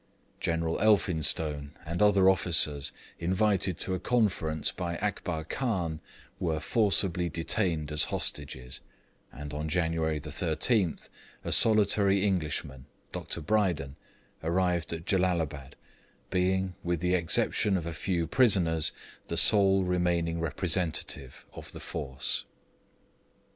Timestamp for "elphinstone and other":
0.79-2.27